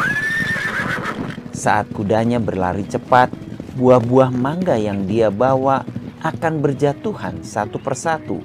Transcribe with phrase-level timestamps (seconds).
[1.50, 3.34] Saat kudanya berlari cepat,
[3.74, 5.82] buah-buah mangga yang dia bawa
[6.22, 8.38] akan berjatuhan satu persatu.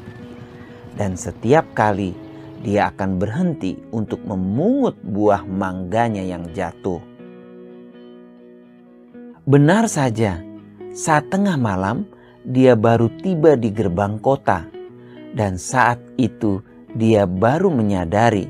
[0.97, 2.17] Dan setiap kali
[2.65, 7.05] dia akan berhenti untuk memungut buah mangganya yang jatuh.
[9.45, 10.41] Benar saja,
[10.97, 12.09] saat tengah malam
[12.41, 14.73] dia baru tiba di gerbang kota
[15.33, 16.61] dan saat itu
[16.97, 18.48] dia baru menyadari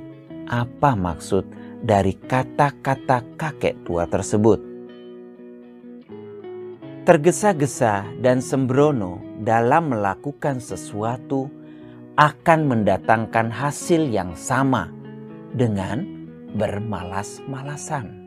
[0.50, 1.47] apa maksud
[1.82, 4.59] dari kata-kata kakek tua tersebut.
[7.03, 11.50] Tergesa-gesa dan sembrono dalam melakukan sesuatu
[12.15, 14.87] akan mendatangkan hasil yang sama
[15.50, 16.06] dengan
[16.54, 18.22] bermalas-malasan.